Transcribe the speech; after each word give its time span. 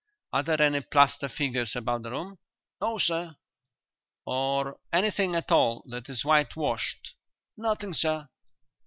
"Are 0.33 0.41
there 0.41 0.59
any 0.59 0.81
plaster 0.81 1.29
figures 1.29 1.75
about 1.75 2.01
the 2.01 2.09
room?" 2.09 2.39
"No, 2.81 2.97
sir." 2.97 3.35
"Or 4.25 4.79
anything 4.91 5.35
at 5.35 5.51
all 5.51 5.83
that 5.89 6.09
is 6.09 6.25
whitewashed?" 6.25 7.13
"Nothing, 7.55 7.93
sir." 7.93 8.27